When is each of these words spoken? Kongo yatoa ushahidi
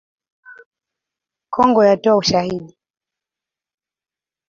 Kongo 1.53 1.81
yatoa 1.89 2.17
ushahidi 2.21 2.73